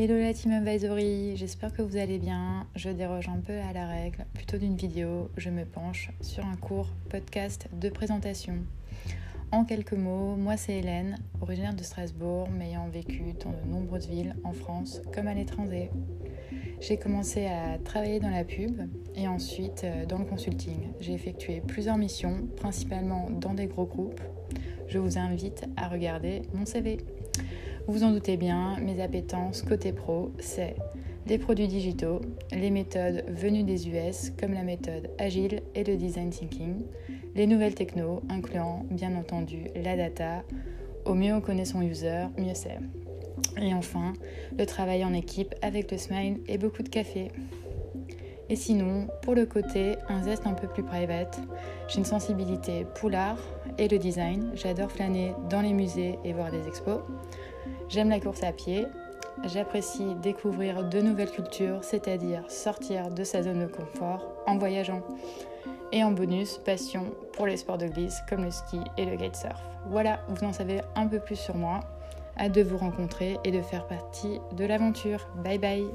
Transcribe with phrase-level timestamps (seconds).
[0.00, 2.68] Hello la Team Advisory, j'espère que vous allez bien.
[2.76, 4.26] Je déroge un peu à la règle.
[4.32, 8.58] Plutôt d'une vidéo, je me penche sur un court podcast de présentation.
[9.50, 14.06] En quelques mots, moi c'est Hélène, originaire de Strasbourg, mais ayant vécu dans de nombreuses
[14.06, 15.90] villes en France comme à l'étranger.
[16.80, 18.80] J'ai commencé à travailler dans la pub
[19.16, 20.92] et ensuite euh, dans le consulting.
[21.00, 24.20] J'ai effectué plusieurs missions, principalement dans des gros groupes.
[24.86, 26.98] Je vous invite à regarder mon CV.
[27.88, 30.76] Vous en doutez bien, mes appétences côté pro, c'est
[31.26, 32.20] les produits digitaux,
[32.52, 36.82] les méthodes venues des US comme la méthode agile et le design thinking,
[37.34, 40.42] les nouvelles techno incluant bien entendu la data.
[41.06, 42.78] Au mieux on connaît son user, mieux c'est.
[43.58, 44.12] Et enfin,
[44.58, 47.28] le travail en équipe avec le smile et beaucoup de café.
[48.50, 51.40] Et sinon, pour le côté, un zeste un peu plus private,
[51.88, 53.40] j'ai une sensibilité pour l'art
[53.78, 54.50] et le design.
[54.54, 57.00] J'adore flâner dans les musées et voir des expos.
[57.88, 58.86] J'aime la course à pied.
[59.44, 65.02] J'apprécie découvrir de nouvelles cultures, c'est-à-dire sortir de sa zone de confort en voyageant.
[65.92, 69.62] Et en bonus, passion pour les sports de glisse comme le ski et le kitesurf.
[69.86, 71.80] Voilà, vous en savez un peu plus sur moi.
[72.38, 75.28] Hâte de vous rencontrer et de faire partie de l'aventure.
[75.42, 75.86] Bye bye